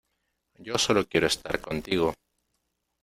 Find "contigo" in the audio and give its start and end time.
1.61-2.15